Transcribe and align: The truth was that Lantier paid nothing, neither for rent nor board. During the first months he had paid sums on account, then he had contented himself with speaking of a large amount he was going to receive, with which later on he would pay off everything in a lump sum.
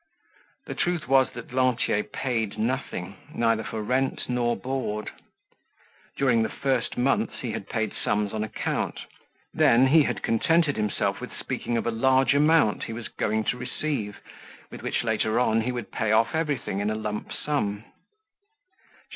The 0.65 0.73
truth 0.73 1.07
was 1.07 1.29
that 1.33 1.53
Lantier 1.53 2.01
paid 2.03 2.57
nothing, 2.57 3.17
neither 3.35 3.63
for 3.63 3.83
rent 3.83 4.27
nor 4.27 4.57
board. 4.57 5.11
During 6.17 6.41
the 6.41 6.49
first 6.49 6.97
months 6.97 7.41
he 7.41 7.51
had 7.51 7.69
paid 7.69 7.93
sums 8.03 8.33
on 8.33 8.43
account, 8.43 9.01
then 9.53 9.85
he 9.85 10.01
had 10.01 10.23
contented 10.23 10.75
himself 10.75 11.21
with 11.21 11.29
speaking 11.37 11.77
of 11.77 11.85
a 11.85 11.91
large 11.91 12.33
amount 12.33 12.85
he 12.85 12.93
was 12.93 13.09
going 13.09 13.43
to 13.43 13.57
receive, 13.59 14.19
with 14.71 14.81
which 14.81 15.03
later 15.03 15.39
on 15.39 15.61
he 15.61 15.71
would 15.71 15.91
pay 15.91 16.11
off 16.11 16.33
everything 16.33 16.79
in 16.79 16.89
a 16.89 16.95
lump 16.95 17.31
sum. 17.31 17.83